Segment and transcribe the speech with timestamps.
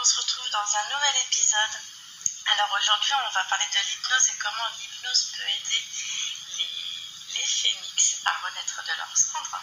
[0.00, 1.78] On se retrouve dans un nouvel épisode.
[2.46, 5.84] Alors aujourd'hui, on va parler de l'hypnose et comment l'hypnose peut aider
[6.56, 9.60] les, les, phénix à renaître de leur cendre.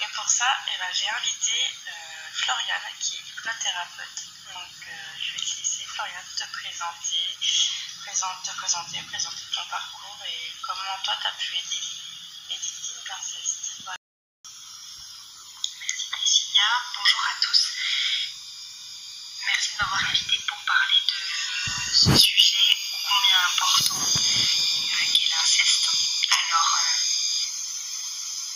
[0.00, 1.52] Et pour ça, eh ben, j'ai invité
[1.88, 4.22] euh, Floriane qui est hypnothérapeute.
[4.52, 7.38] Donc euh, je vais te laisser, Floriane, te présenter,
[8.04, 12.60] présente, te présenter, présenter ton parcours et comment toi tu as pu aider les, les
[12.60, 13.82] victimes d'inceste.
[13.84, 13.98] Voilà.
[16.12, 16.44] Merci
[16.94, 17.68] bonjour à tous.
[19.46, 25.90] Merci de m'avoir invité pour parler de ce sujet combien important euh, qu'est l'inceste.
[26.30, 27.02] Alors, euh,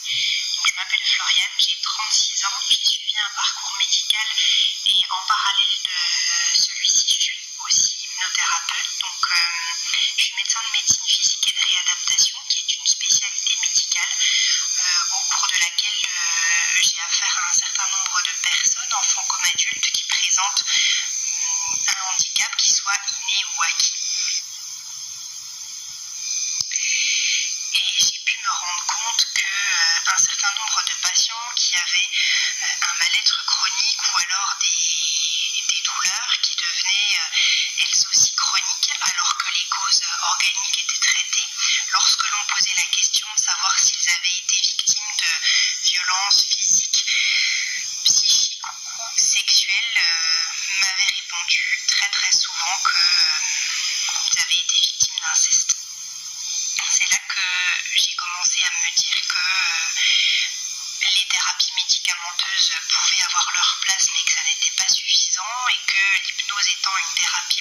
[0.07, 4.27] je m'appelle Floriane, j'ai 36 ans, j'ai suivi un parcours médical
[4.87, 5.99] et en parallèle de
[6.61, 8.91] celui-ci, je suis aussi hypnothérapeute.
[9.03, 9.37] Donc, euh,
[10.19, 11.06] je suis médecin de médecine
[31.77, 32.11] qui avaient
[32.89, 37.21] un mal-être chronique ou alors des, des, douleurs qui devenaient
[37.81, 41.49] elles aussi chroniques alors que les causes organiques étaient traitées,
[41.93, 46.47] lorsque l'on posait la question de savoir s'ils avaient été victimes de violences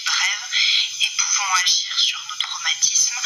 [0.05, 0.45] brève
[1.01, 3.19] et pouvant agir sur nos traumatismes,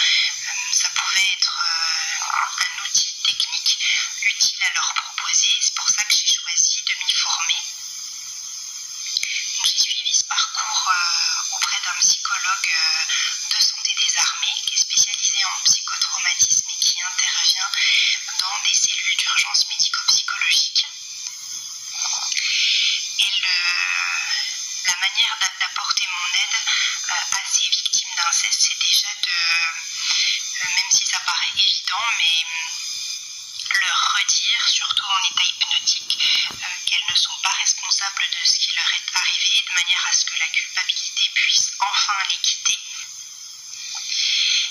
[42.19, 42.79] enfin les.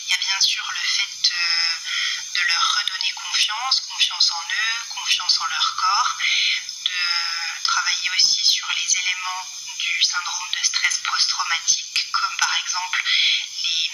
[0.05, 4.85] Il y a bien sûr le fait de, de leur redonner confiance, confiance en eux,
[4.89, 6.17] confiance en leur corps,
[6.85, 9.47] de travailler aussi sur les éléments
[9.79, 13.03] du syndrome de stress post-traumatique, comme par exemple
[13.65, 13.91] les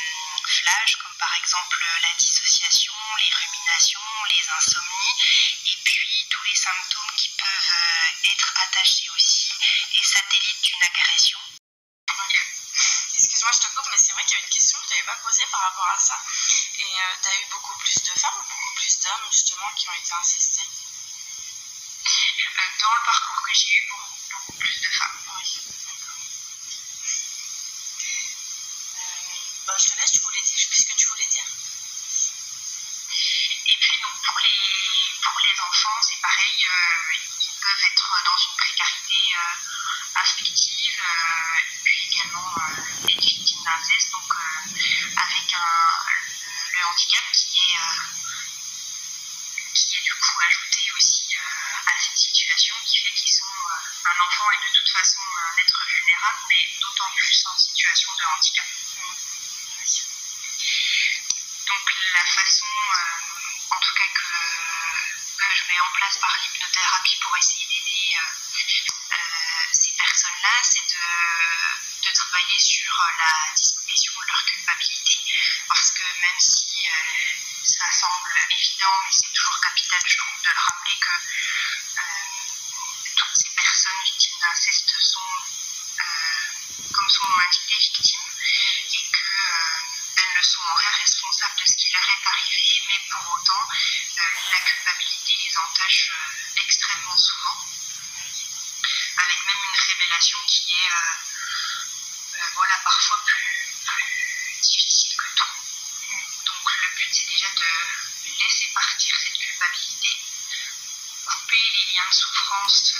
[0.46, 5.14] flashs, comme par exemple la dissociation, les ruminations, les insomnies,
[5.66, 7.74] et puis tous les symptômes qui peuvent
[8.24, 9.52] être attachés aussi
[9.94, 11.38] et satellites d'une agression.
[13.14, 14.46] Excuse-moi, je te coupe, mais c'est vrai qu'il y a
[15.04, 16.18] pas posée par rapport à ça.
[16.78, 19.88] Et euh, tu as eu beaucoup plus de femmes ou beaucoup plus d'hommes, justement, qui
[19.88, 20.68] ont été incestés
[22.58, 25.18] euh, Dans le parcours que j'ai eu, beaucoup, beaucoup plus de femmes.
[25.36, 25.60] Oui.
[29.66, 31.44] Bon, je te laisse, tu voulais dire, je sais ce que tu voulais dire?
[33.66, 38.56] Et puis, donc, pour les, pour les enfants, c'est pareil, ils peuvent être dans une
[38.56, 39.36] précarité
[40.14, 41.02] affective,
[54.06, 58.24] un enfant est de toute façon un être vulnérable, mais d'autant plus en situation de
[58.24, 58.66] handicap.
[61.66, 67.36] Donc la façon, euh, en tout cas que, je mets en place par l'hypnothérapie pour
[67.36, 75.18] essayer d'aider euh, euh, ces personnes-là, c'est de, travailler sur la disparition de leur culpabilité,
[75.68, 76.88] parce que même si
[77.64, 81.14] ça semble évident, mais c'est toujours capital, je trouve, de le rappeler que
[83.84, 85.20] personnes victimes d'inceste sont,
[86.94, 91.92] comme son nom l'indique, victimes, et qu'elles ne sont en rien responsables de ce qui
[91.92, 94.22] leur est arrivé, mais pour autant, euh,
[94.52, 97.60] la culpabilité les entache euh, extrêmement souvent,
[99.18, 105.54] avec même une révélation qui est euh, voilà, parfois plus, plus, difficile que tout.
[106.46, 110.08] Donc le but, c'est déjà de laisser partir cette culpabilité,
[111.26, 112.93] couper les liens de souffrance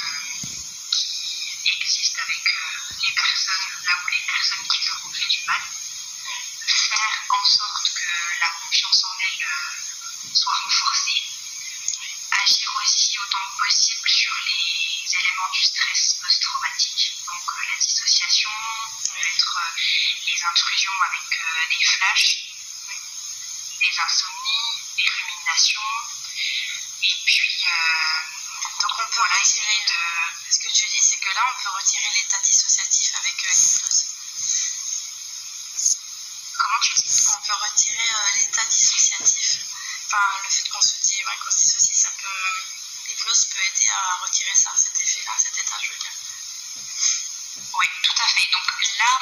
[8.44, 11.22] la confiance en elles euh, soit renforcée,
[12.44, 18.50] agir aussi autant que possible sur les éléments du stress post-traumatique donc la dissociation,
[19.08, 19.58] peut être
[20.26, 21.24] les intrusions avec
[21.70, 22.52] des flashs,
[23.80, 25.92] des insomnies, des ruminations,
[27.02, 27.64] et puis
[28.80, 30.50] donc on peut retirer de...
[30.50, 34.04] Ce que tu dis, c'est que là, on peut retirer l'état dissociatif avec l'hypnose.
[36.84, 39.58] On peut retirer l'état dissociatif.
[40.06, 43.08] Enfin, le fait qu'on se dit, ouais, qu'on dissocie, ça peut...
[43.08, 46.12] L'hypnose peut aider à retirer ça, cet effet-là, cet état, je veux dire.
[47.74, 48.48] Oui, tout à fait.
[48.52, 48.66] Donc
[48.98, 49.18] là,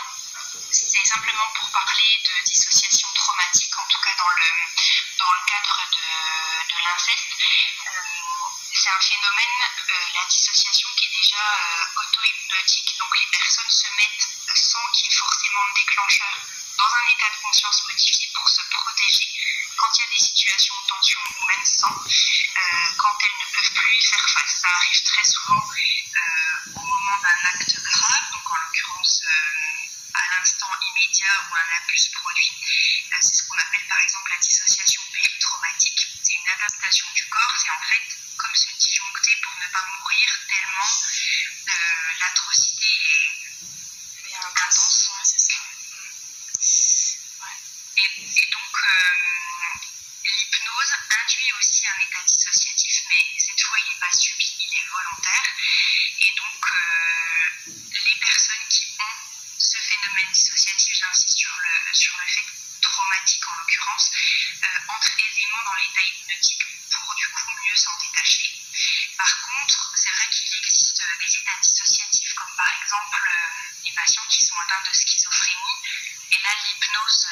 [0.70, 6.78] c'est simplement pour parler de dissociation traumatique, en tout cas dans le, cadre de, de
[6.84, 7.32] l'inceste.
[8.72, 9.58] c'est un phénomène,
[10.14, 11.44] la dissociation, qui est déjà
[11.96, 12.98] auto-hypnotique.
[12.98, 16.34] Donc les personnes se mettent sans qu'il y ait forcément de déclencheur
[16.78, 19.28] dans un état de conscience modifié pour se protéger
[19.76, 21.94] quand il y a des situations de tension ou même sans,
[22.98, 24.60] quand elles ne peuvent plus y faire face.
[24.60, 25.62] Ça arrive très souvent
[26.74, 29.22] au moment d'un acte grave, donc en l'occurrence
[30.14, 32.52] à l'instant immédiat où un abus se produit.
[33.20, 36.06] c'est ce qu'on appelle par exemple la dissociation péritraumatique.
[36.22, 38.21] C'est une adaptation du corps, c'est en fait
[61.02, 62.46] j'insiste sur le, sur fait
[62.80, 64.10] traumatique en l'occurrence,
[64.88, 68.50] entrent aisément dans l'état hypnotique pour du coup mieux s'en détacher.
[69.16, 73.30] Par contre, c'est vrai qu'il existe des états dissociatifs, comme par exemple
[73.84, 75.76] les patients qui sont atteints de schizophrénie.
[76.30, 77.26] Et là, l'hypnose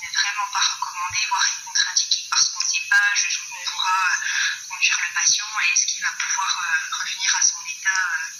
[0.00, 4.00] n'est vraiment pas recommandée, voire est contre-indiquée, parce qu'on ne sait pas jusqu'où on pourra
[4.68, 6.64] conduire le patient et est-ce qu'il va pouvoir
[7.00, 8.37] revenir à son état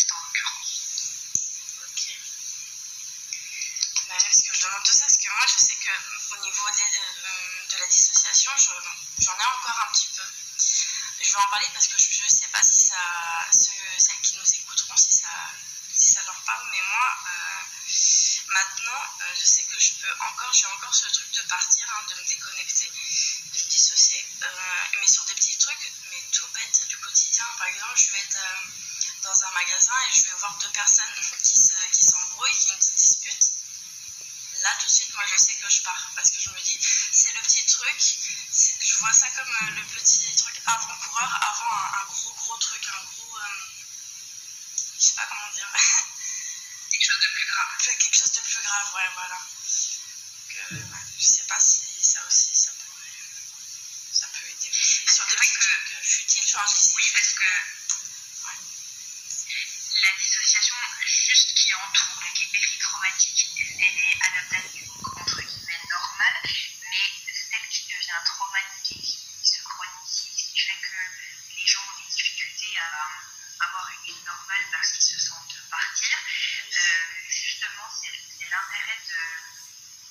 [0.00, 0.82] l'inceste en l'occurrence.
[1.84, 2.02] Ok.
[4.08, 7.74] Bah, parce que je demande tout ça, parce que moi je sais qu'au niveau de,
[7.74, 10.22] de, la dissociation, j'en ai encore un petit peu.
[11.22, 12.96] Je vais en parler parce que je ne sais pas si ça,
[13.52, 15.28] celles qui nous écouteront, si ça,
[15.92, 17.60] si ça leur parle, mais moi, euh,
[18.48, 22.02] maintenant, euh, je sais que je peux encore, j'ai encore ce truc de partir, hein,
[22.08, 24.46] de me déconnecter, de me dissocier, euh,
[24.98, 27.44] mais sur des petits trucs, mais tout bête du quotidien.
[27.58, 28.38] Par exemple, je vais être
[29.22, 33.50] dans un magasin et je vais voir deux personnes qui s'embrouillent, qui, qui se disputent.
[34.62, 36.78] Là, tout de suite, moi, je sais que je pars parce que je me dis,
[37.12, 37.96] c'est le petit truc,
[38.80, 43.04] je vois ça comme le petit truc avant-coureur, avant un, un, gros, gros truc, un
[43.04, 43.38] gros.
[44.98, 45.68] je sais pas comment dire.
[46.90, 47.98] quelque chose de plus grave.
[47.98, 49.38] Quelque chose de plus grave, ouais, voilà.
[49.38, 53.20] Donc, euh, ouais, je sais pas si ça aussi, ça pourrait.
[54.12, 55.14] Ça peut aider aussi.
[55.14, 55.64] Sur des petits que...
[55.64, 57.89] trucs futiles, genre, je dis Oui, parce que.
[61.04, 63.46] Juste qui entoure, qui est péritraumatique,
[63.80, 64.88] elle est adaptative,
[65.18, 71.56] entre guillemets, normale, mais celle qui devient traumatique, qui se chronifie, ce qui fait que
[71.56, 76.16] les gens ont des difficultés à avoir une vie normale parce qu'ils se sentent partir,
[76.72, 76.78] euh,
[77.28, 78.14] justement, c'est
[78.46, 79.20] l'intérêt de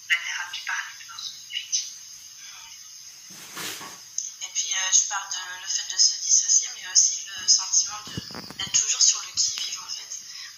[0.10, 2.04] la thérapie par l'hypnose, effectivement.
[4.42, 8.00] Et puis, euh, je parle de le fait de se dissocier, mais aussi le sentiment
[8.58, 9.59] d'être toujours sur le fait.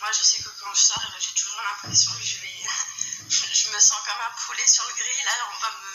[0.01, 2.65] Moi, je sais que quand je sors, j'ai toujours l'impression que je vais.
[3.29, 5.25] je me sens comme un poulet sur le grill.
[5.25, 5.93] Là, on va me.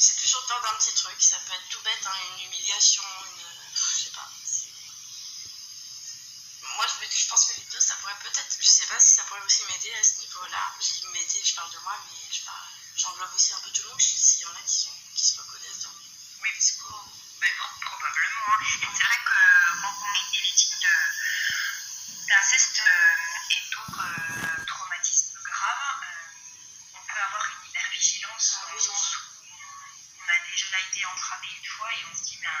[0.00, 1.22] J'ai toujours peur d'un petit truc.
[1.22, 3.46] Ça peut être tout bête, hein, une humiliation, une.
[3.74, 4.28] Je sais pas.
[6.76, 8.56] Moi, je, je, pense que l'hypnose, ça pourrait peut-être.
[8.58, 10.74] Je sais pas si ça pourrait aussi m'aider à ce niveau-là.
[11.12, 12.66] M'aider, je parle de moi, mais je parle...
[12.96, 14.90] j'englobe aussi un peu tout le monde s'il y en a qui, sont...
[15.14, 15.94] qui se reconnaissent dans.
[16.42, 16.90] Parce que.
[17.40, 18.46] Mais bon, probablement.
[18.48, 18.66] Hein.
[18.96, 20.78] C'est vrai que quand on été victime
[22.28, 28.80] d'inceste euh, et d'autres euh, traumatismes graves, euh, on peut avoir une hypervigilance dans le
[28.80, 29.54] sens où
[30.18, 32.60] on a déjà été entravé une fois et on se dit, ben,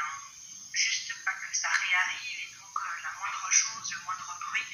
[0.72, 4.64] juste pas que ça réarrive et donc la moindre chose, le moindre bruit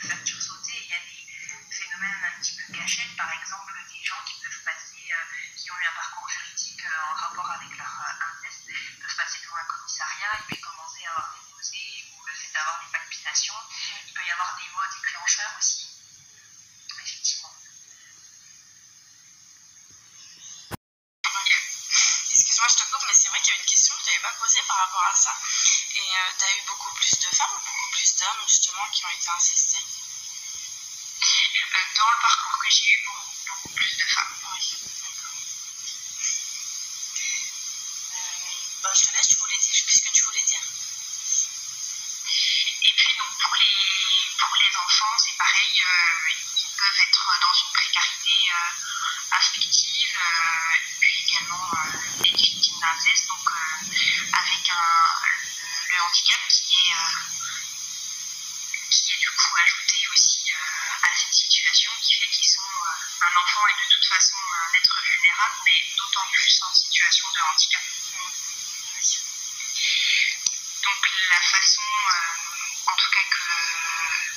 [0.00, 0.74] peut faire sursauter.
[0.74, 1.26] Il y a des
[1.70, 5.12] phénomènes un petit peu gâchettes, par exemple, des gens qui peuvent passer,
[5.56, 7.92] qui ont eu un parcours juridique en rapport avec leur
[8.32, 12.34] inceste, peuvent passer devant un commissariat et puis commencer à avoir des nausées ou le
[12.34, 13.60] fait d'avoir des palpitations.
[14.06, 15.86] Il peut y avoir des mots déclencheurs aussi.
[17.02, 17.54] Effectivement.
[22.30, 24.22] Excuse-moi, je te coupe, mais c'est vrai qu'il y a une question que tu n'avais
[24.22, 25.34] pas posée par rapport à ça.
[25.94, 29.04] Et euh, tu as eu beaucoup plus de femmes ou beaucoup plus d'hommes, justement, qui
[29.04, 29.84] ont été incestés
[31.74, 34.34] euh, Dans le parcours que j'ai eu, beaucoup, beaucoup plus de femmes.
[34.54, 34.76] Oui.
[38.82, 40.62] bah, je te laisse, tu voulais dire, qu'est-ce que tu voulais dire?
[42.82, 46.49] Et puis donc pour les, pour les enfants, c'est pareil, euh,
[46.80, 51.68] peuvent être dans une précarité euh, affective, euh, et puis également
[52.24, 53.48] être victimes d'inceste, donc
[54.32, 55.28] avec un,
[55.88, 56.94] le, handicap qui est,
[58.90, 60.40] qui est du coup ajouté aussi
[61.02, 62.60] à cette situation, qui fait qu'ils sont,
[63.20, 67.40] un enfant est de toute façon un être vulnérable, mais d'autant plus en situation de
[67.40, 67.82] handicap.
[70.82, 74.29] Donc la façon, euh, en tout cas que,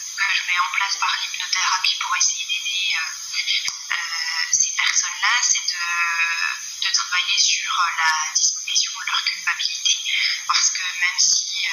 [0.48, 7.38] mets en place par l'hypnothérapie pour essayer d'aider euh, euh, ces personnes-là, c'est de, travailler
[7.38, 9.98] sur la disparition de leur culpabilité,
[10.48, 11.68] parce que même si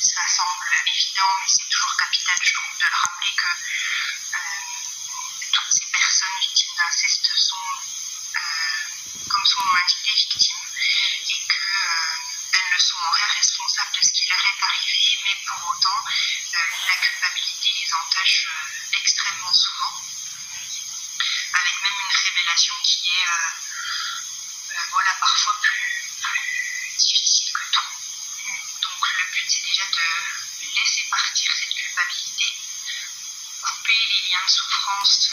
[0.00, 3.50] ça semble évident, mais c'est toujours capital, je trouve, de le rappeler que
[5.52, 7.70] toutes ces personnes victimes d'inceste sont,
[9.28, 10.66] comme son nom indiqué, victimes,
[11.30, 15.70] et qu'elles ne sont en rien responsables de ce qui leur est arrivé, mais pour
[15.70, 15.98] autant,
[16.86, 18.46] la culpabilité les entache
[18.92, 19.94] extrêmement souvent,
[21.54, 23.26] avec même une révélation qui est
[24.90, 27.90] voilà, parfois plus, plus difficile que tout.
[28.82, 32.44] Donc le but, c'est déjà de laisser partir cette culpabilité,
[33.62, 35.30] couper les liens de souffrance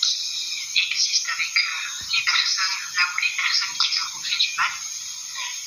[0.00, 1.54] qui existent avec
[2.12, 4.72] les personnes, là où les personnes qui leur ont fait du mal,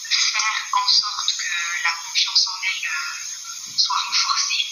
[0.09, 4.65] faire en sorte que la confiance en elles soit renforcée,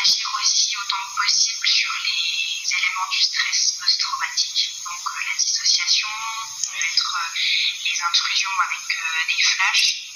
[0.00, 6.08] agir aussi autant que possible sur les éléments du stress post-traumatique, donc la dissociation,
[6.66, 7.18] peut être
[7.84, 8.86] les intrusions avec
[9.28, 10.11] des flashs,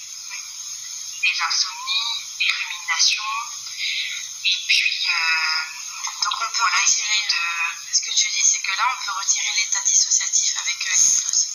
[1.27, 3.35] des insomnies, des ruminations,
[4.45, 5.07] et puis
[6.23, 7.93] donc on peut retirer de...
[7.93, 11.49] ce que tu dis c'est que là on peut retirer l'état dissociatif avec euh, l'hypnose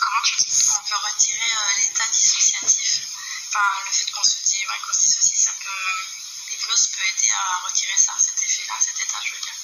[0.00, 3.02] comment tu dis on peut retirer euh, l'état dissociatif.
[3.48, 5.94] Enfin le fait qu'on se dit ouais qu'on se dissocie ça peut
[6.50, 9.58] l'hypnose peut aider à retirer ça cet effet là cet état je veux dire.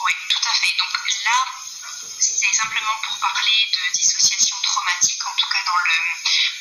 [0.00, 0.74] Oui tout à fait.
[0.78, 0.92] Donc
[1.24, 1.46] là
[2.18, 5.96] c'est simplement pour parler de dissociation en tout cas dans le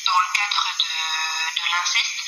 [0.05, 2.19] dans le cadre de, de l'inceste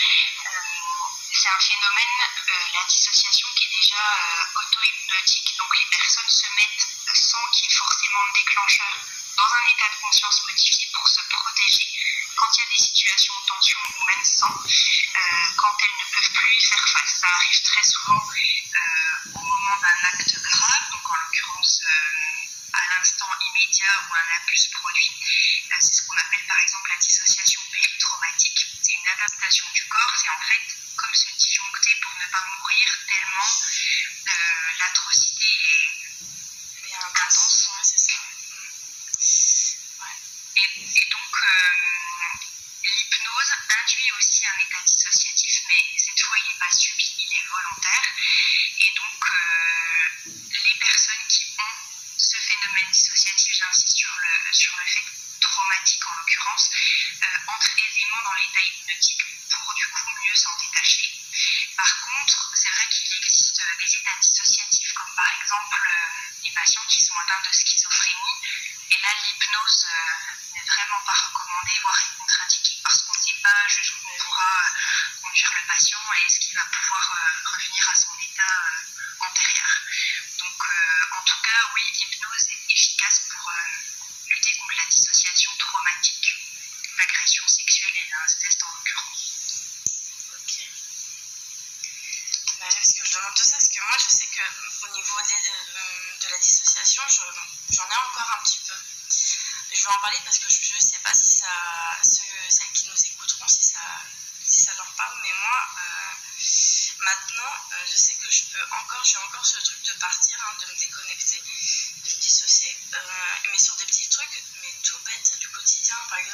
[1.41, 5.57] c'est un phénomène, euh, la dissociation, qui est déjà euh, auto-hypnotique.
[5.57, 8.93] Donc les personnes se mettent, sans qu'il y ait forcément de déclencheur,
[9.37, 11.87] dans un état de conscience modifié pour se protéger
[12.35, 16.11] quand il y a des situations de tension ou même sans, euh, quand elles ne
[16.13, 17.15] peuvent plus faire face.
[17.21, 18.21] Ça arrive très souvent
[19.33, 21.81] au moment d'un acte grave, donc en l'occurrence
[22.81, 25.11] à l'instant immédiat où un abus se produit.
[25.79, 28.65] c'est ce qu'on appelle par exemple la dissociation péritraumatique.
[28.81, 30.65] C'est une adaptation du corps, c'est en fait
[30.97, 33.49] comme se disjoncter pour ne pas mourir tellement
[34.27, 35.30] euh, l'atrocité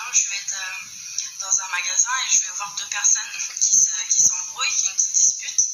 [0.08, 0.56] exemple, je vais être
[1.40, 3.32] dans un magasin et je vais voir deux personnes
[4.10, 5.68] qui s'embrouillent, qui, qui se disputent.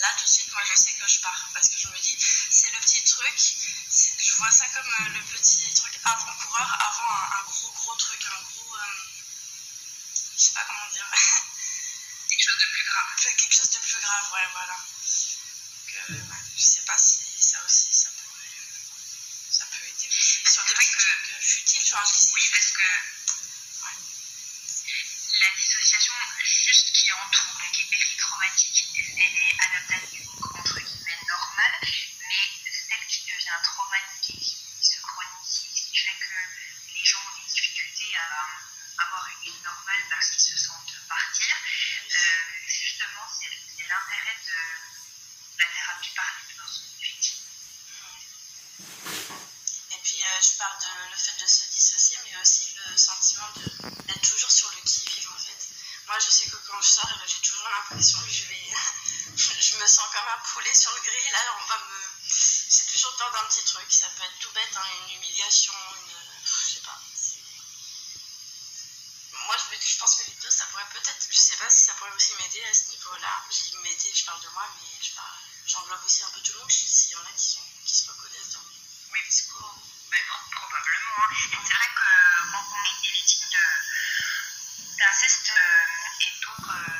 [0.00, 2.16] Là, tout de suite, moi, je sais que je pars parce que je me dis,
[2.50, 3.34] c'est le petit truc,
[4.18, 8.20] je vois ça comme euh, le petit truc avant-coureur, avant un, un, gros, gros truc,
[8.26, 8.76] un gros.
[8.76, 8.80] Euh,
[10.36, 11.06] je sais pas comment dire.
[12.28, 13.06] quelque chose de plus grave.
[13.36, 14.76] Quelque chose de plus grave, ouais, voilà.
[14.76, 18.54] Donc, euh, ouais, je sais pas si ça aussi, ça pourrait.
[19.50, 20.52] Ça peut aider aussi.
[20.52, 21.02] Sur des petits que...
[21.02, 23.18] trucs futiles, je dis Oui, parce que
[25.40, 28.67] la dissociation juste qui entoure, qui est péritraumatique,
[61.18, 62.08] grill, là, on va me
[62.70, 63.90] j'ai toujours peur d'un petit truc.
[63.90, 66.12] Ça peut être tout bête, hein, une humiliation, une.
[66.44, 67.00] Je sais pas.
[69.46, 71.26] Moi, je, je pense que les deux, ça pourrait peut-être.
[71.30, 73.44] Je sais pas si ça pourrait aussi m'aider à ce niveau-là.
[73.50, 74.88] J'ai m'aider, je parle de moi, mais
[75.66, 78.60] j'englobe aussi un peu tout le monde s'il y en a qui, se reconnaissent dans.
[78.60, 79.54] Parce que.
[80.10, 80.22] Mais
[80.52, 81.16] probablement.
[81.18, 81.34] Hein.
[81.50, 83.48] C'est vrai que quand on est victime
[84.98, 86.97] d'inceste euh, et d'autres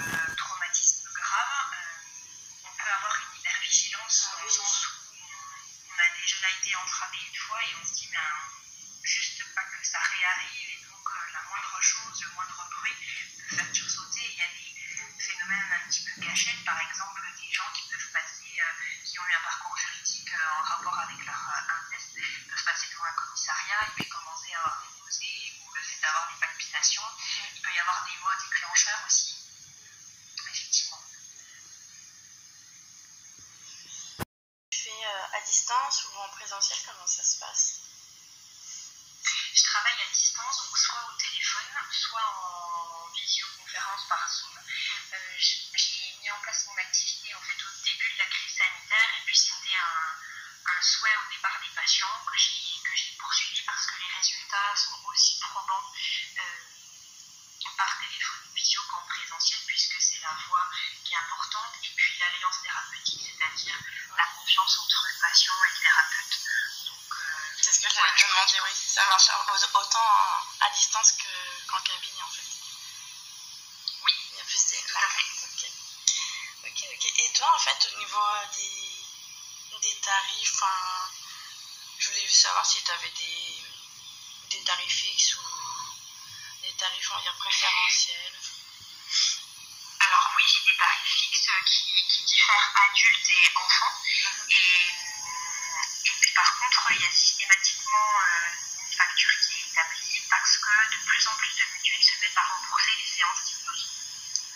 [6.82, 8.32] entravé une fois et on se dit, ben,
[9.02, 12.96] juste pas que ça réarrive et donc euh, la moindre chose, le moindre bruit
[13.38, 14.22] peut faire sursauter.
[14.22, 14.74] Il y a des
[15.18, 19.26] phénomènes un petit peu gâchettes, par exemple, des gens qui peuvent passer, euh, qui ont
[19.26, 21.42] eu un parcours juridique euh, en rapport avec leur
[21.80, 22.18] inceste,
[22.48, 26.00] peuvent passer devant un commissariat et puis commencer à avoir des nausées ou le fait
[26.00, 27.08] d'avoir des palpitations.
[27.54, 29.34] Il peut y avoir des mots déclencheurs aussi.
[30.48, 31.02] Effectivement.
[35.32, 37.80] à distance ou en présentiel Comment ça se passe
[39.54, 44.58] Je travaille à distance, donc soit au téléphone, soit en visioconférence par Zoom.
[44.58, 49.10] Euh, j'ai mis en place mon activité en fait au début de la crise sanitaire
[49.20, 53.96] et puis c'était un, un, souhait au départ des patients que j'ai poursuivi parce que
[53.96, 55.92] les résultats sont aussi probants.
[56.38, 56.78] Euh,
[57.78, 60.66] par téléphone ou visio qu'en présentiel, puisque c'est la voix
[61.04, 63.78] qui est importante, et puis l'alliance thérapeutique, c'est-à-dire
[64.16, 66.38] la confiance entre le patient et le thérapeute.
[66.42, 68.60] Euh, c'est ce que j'allais te demander,
[69.74, 69.98] autant
[70.60, 72.42] à distance qu'en cabinet, en fait.
[74.04, 74.12] Oui.
[74.32, 74.78] Il y a plus des...
[74.78, 75.70] Ok.
[76.64, 77.12] Ok, ok.
[77.18, 78.24] Et toi, en fait, au niveau
[78.56, 80.62] des, des tarifs,
[81.98, 83.64] je voulais juste savoir si tu avais des,
[84.50, 85.42] des tarifs fixes ou
[86.62, 88.34] des tarifs, on va dire, préférentiels
[90.00, 93.94] Alors oui, j'ai des tarifs fixes qui, qui diffèrent adultes et enfants.
[94.04, 94.50] Mhm.
[94.50, 98.67] et, et, puis par contre, il y a systématiquement euh,
[98.98, 102.42] facture qui est établie parce que de plus en plus de mutuelles se mettent à
[102.42, 103.86] rembourser les séances d'hypnose.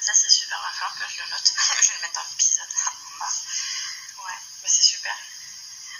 [0.02, 1.52] Ça c'est super, il va falloir que je le note.
[1.82, 2.74] je vais le mettre dans l'épisode.
[4.26, 5.16] ouais, mais c'est super.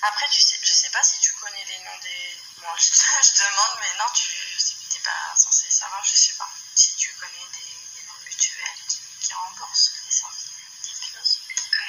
[0.05, 2.37] Après, tu sais, je sais pas si tu connais les noms des.
[2.79, 6.03] Je, je demande, mais non, tu n'es pas censé savoir.
[6.05, 10.47] Je sais pas si tu connais des, noms mutuels qui, qui remboursent les séances
[10.83, 11.41] d'hypnose.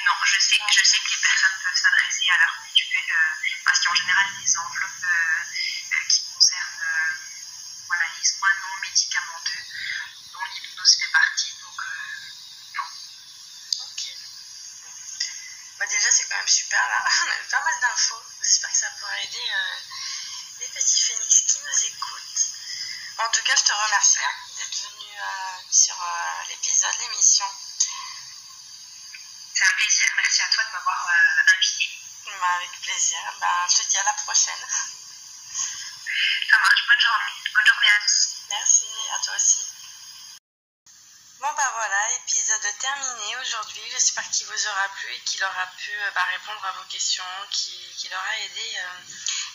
[0.06, 3.80] Non, je sais, je sais que les personnes peuvent s'adresser à leur mutuelle euh, parce
[3.80, 6.84] qu'en général, des enveloppes euh, qui concernent
[7.86, 9.64] voilà, les soins non médicamenteux,
[10.32, 11.54] dont l'hypnose fait partie.
[11.62, 11.80] Donc,
[15.78, 17.04] Bah déjà, c'est quand même super là.
[17.04, 19.76] On J'espère que ça pourra aider euh,
[20.58, 22.40] les petits phénix qui nous écoutent.
[23.18, 27.46] En tout cas, je te remercie hein, d'être venu euh, sur euh, l'épisode, l'émission.
[29.54, 30.06] C'est un plaisir.
[30.16, 31.08] Merci à toi de m'avoir
[31.56, 31.88] invité.
[32.40, 33.20] Bah, avec plaisir.
[33.38, 34.66] Bah, je te dis à la prochaine.
[36.50, 36.86] Ça marche.
[36.88, 37.32] Bonne journée.
[37.54, 38.28] Bonne journée à tous.
[38.50, 38.86] Merci.
[39.14, 39.73] À toi aussi.
[41.40, 43.82] Bon bah voilà, épisode terminé aujourd'hui.
[43.90, 47.24] J'espère qu'il vous aura plu et qu'il aura pu euh, bah, répondre à vos questions,
[47.50, 49.00] qu'il aura aidé euh,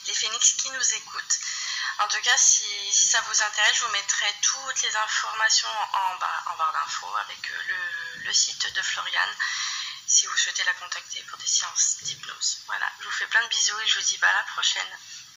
[0.05, 1.39] les phénix qui nous écoutent.
[1.99, 6.43] En tout cas, si, ça vous intéresse, je vous mettrai toutes les informations en, bas,
[6.47, 7.63] en barre d'infos avec euh,
[8.25, 9.35] le, site de Floriane
[10.05, 12.63] si vous souhaitez la contacter pour des séances d'hypnose.
[12.67, 14.99] Voilà, je vous fais plein de bisous et je vous dis bah à la prochaine.